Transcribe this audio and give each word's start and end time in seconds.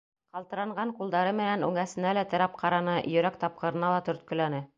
Ҡалтыранған 0.35 0.93
ҡулдары 1.01 1.33
менән 1.41 1.65
үңәсенә 1.67 2.15
лә 2.19 2.25
терәп 2.33 2.57
ҡараны, 2.63 2.97
йөрәк 3.13 3.39
тапҡырына 3.45 3.95
ла 3.97 4.03
төрткөләне. 4.11 4.69